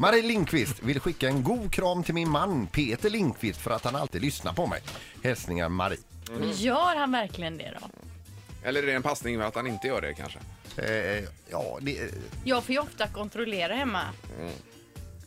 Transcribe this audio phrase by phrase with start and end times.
[0.00, 3.96] Marie Lindqvist vill skicka en god kram till min man Peter Lindqvist för att han
[3.96, 4.80] alltid lyssnar på mig.
[5.22, 5.98] Hälsningar Marie.
[6.54, 7.88] Gör han verkligen det då?
[8.68, 10.38] Eller är det en passning med att han inte gör det kanske?
[10.76, 12.10] Eh, ja, det,
[12.44, 14.02] Jag får ju ofta kontrollera hemma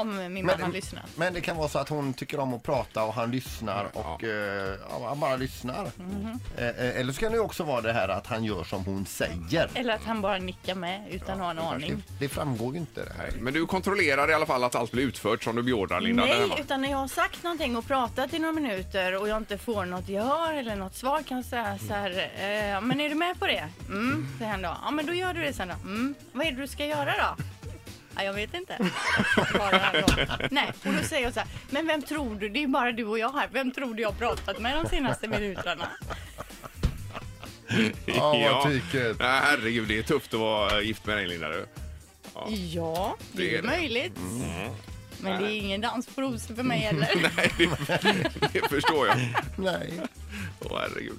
[0.00, 1.04] om min man har lyssnat.
[1.16, 4.24] men det kan vara så att hon tycker om att prata och han lyssnar och
[4.24, 5.90] eh, ja, han bara lyssnar.
[5.96, 6.40] Mhm.
[6.58, 8.84] Eh, eh, eller så kan det ju också vara det här att han gör som
[8.84, 9.70] hon säger.
[9.74, 12.02] Eller att han bara nickar med utan att ha en aning.
[12.08, 13.30] Det, det framgår ju inte det här.
[13.40, 16.22] Men du kontrollerar i alla fall att allt blir utfört som du beordrar Linda?
[16.22, 16.58] där Nej, hemma.
[16.58, 19.84] utan när jag har sagt någonting och pratat i några minuter och jag inte får
[19.84, 23.38] något gehör eller något svar kan jag säga så här, eh, men är du med
[23.40, 23.68] på det?
[23.88, 24.76] Mm, säger han då.
[24.84, 25.74] Ja, men då gör du det sen då.
[25.74, 27.42] Mm, vad är det du ska göra då?
[28.18, 28.78] Ja, jag vet inte.
[30.50, 33.04] Nej, och då säger jag så här, men vem tror du, det är bara du
[33.04, 35.88] och jag här, vem tror du jag har pratat med de senaste minuterna?
[38.06, 39.18] Ja, vad tyket.
[39.18, 41.48] Nej, herregud, det är tufft att vara gift med dig Linda.
[41.48, 41.66] Du.
[42.48, 43.68] Ja, det, Det är är det.
[43.68, 44.12] möjligt.
[45.20, 47.08] Men det är ingen dans på rosor för mig heller.
[47.36, 49.16] Nej, det, det förstår jag.
[49.56, 49.92] Nej.
[50.60, 51.18] Åh, herregud.